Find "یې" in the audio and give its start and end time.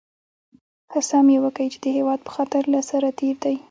1.33-1.37